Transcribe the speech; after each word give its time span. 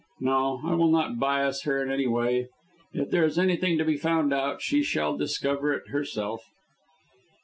No, 0.19 0.61
I 0.65 0.73
will 0.73 0.89
not 0.91 1.19
bias 1.19 1.61
her 1.65 1.79
in 1.79 1.91
any 1.91 2.07
way. 2.07 2.47
If 2.91 3.11
there 3.11 3.23
is 3.23 3.37
anything 3.37 3.77
to 3.77 3.85
be 3.85 3.97
found 3.97 4.33
out, 4.33 4.59
she 4.59 4.81
shall 4.81 5.15
discover 5.15 5.73
it 5.73 5.89
herself." 5.89 6.43